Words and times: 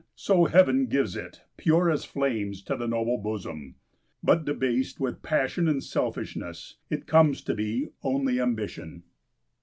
so 0.15 0.45
heaven 0.45 0.87
gives 0.87 1.15
it 1.15 1.43
pure 1.57 1.87
as 1.91 2.05
flames 2.05 2.63
to 2.63 2.75
the 2.75 2.87
noble 2.87 3.19
bosom. 3.19 3.75
But 4.23 4.45
debased 4.45 4.99
with 4.99 5.21
passion 5.21 5.67
and 5.67 5.83
selfishness 5.83 6.77
it 6.89 7.05
comes 7.05 7.43
to 7.43 7.53
be 7.53 7.89
only 8.01 8.41
Ambition! 8.41 9.03